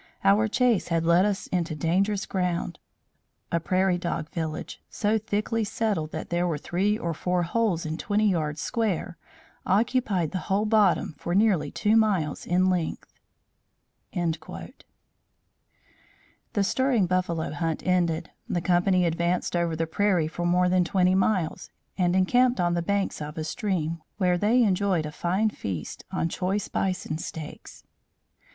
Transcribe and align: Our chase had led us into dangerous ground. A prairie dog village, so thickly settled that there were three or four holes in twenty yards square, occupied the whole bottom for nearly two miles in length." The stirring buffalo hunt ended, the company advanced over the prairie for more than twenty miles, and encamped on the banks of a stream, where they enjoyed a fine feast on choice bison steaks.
Our 0.23 0.47
chase 0.47 0.87
had 0.87 1.05
led 1.05 1.25
us 1.25 1.45
into 1.45 1.75
dangerous 1.75 2.25
ground. 2.25 2.79
A 3.51 3.59
prairie 3.59 3.99
dog 3.99 4.31
village, 4.31 4.81
so 4.89 5.19
thickly 5.19 5.63
settled 5.63 6.11
that 6.11 6.31
there 6.31 6.47
were 6.47 6.57
three 6.57 6.97
or 6.97 7.13
four 7.13 7.43
holes 7.43 7.85
in 7.85 7.97
twenty 7.99 8.27
yards 8.27 8.59
square, 8.61 9.15
occupied 9.63 10.31
the 10.31 10.39
whole 10.49 10.65
bottom 10.65 11.13
for 11.19 11.35
nearly 11.35 11.69
two 11.69 11.95
miles 11.95 12.47
in 12.47 12.67
length." 12.67 13.13
The 14.13 14.73
stirring 16.63 17.05
buffalo 17.05 17.51
hunt 17.53 17.85
ended, 17.85 18.31
the 18.49 18.59
company 18.59 19.05
advanced 19.05 19.55
over 19.55 19.75
the 19.75 19.85
prairie 19.85 20.27
for 20.27 20.47
more 20.47 20.67
than 20.67 20.83
twenty 20.83 21.13
miles, 21.13 21.69
and 21.95 22.15
encamped 22.15 22.59
on 22.59 22.73
the 22.73 22.81
banks 22.81 23.21
of 23.21 23.37
a 23.37 23.43
stream, 23.43 24.01
where 24.17 24.39
they 24.39 24.63
enjoyed 24.63 25.05
a 25.05 25.11
fine 25.11 25.51
feast 25.51 26.05
on 26.11 26.27
choice 26.27 26.67
bison 26.67 27.19
steaks. 27.19 27.83